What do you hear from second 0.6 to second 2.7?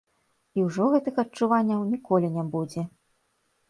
ўжо гэтых адчуванняў ніколі не